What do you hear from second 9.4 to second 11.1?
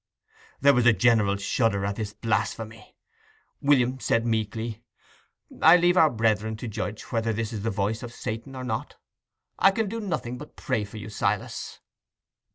I can do nothing but pray for